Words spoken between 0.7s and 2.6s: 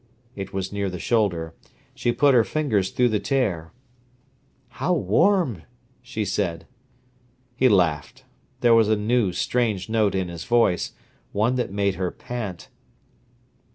near the shoulder. She put her